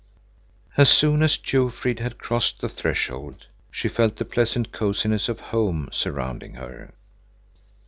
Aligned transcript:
As 0.77 0.89
soon 0.89 1.21
as 1.21 1.37
Jofrid 1.37 1.99
had 1.99 2.17
crossed 2.17 2.59
the 2.59 2.67
threshold, 2.67 3.45
she 3.69 3.87
felt 3.87 4.15
the 4.15 4.25
pleasant 4.25 4.71
cosiness 4.71 5.29
of 5.29 5.39
home 5.53 5.89
surrounding 5.91 6.55
her. 6.55 6.95